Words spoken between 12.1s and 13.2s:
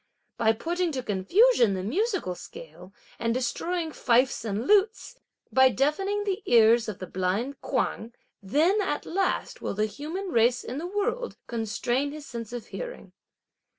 his sense of hearing.